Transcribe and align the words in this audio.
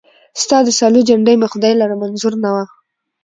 ستا 0.41 0.57
د 0.65 0.69
سالو 0.79 1.01
جنډۍ 1.09 1.35
مي 1.41 1.47
خدای 1.53 1.73
لره 1.81 1.95
منظوره 2.01 2.37
نه 2.43 2.49
وه 2.53 2.65